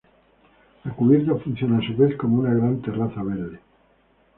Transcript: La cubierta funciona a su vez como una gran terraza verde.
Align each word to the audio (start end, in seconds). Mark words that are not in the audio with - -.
La 0.83 0.95
cubierta 0.95 1.35
funciona 1.35 1.77
a 1.77 1.81
su 1.85 1.95
vez 1.95 2.17
como 2.17 2.39
una 2.39 2.51
gran 2.55 2.81
terraza 2.81 3.21
verde. 3.21 3.59